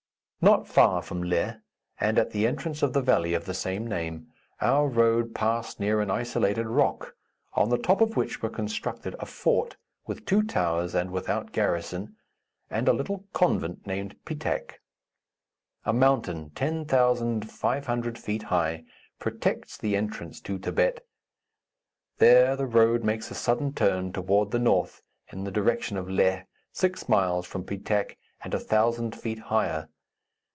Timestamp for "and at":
1.99-2.31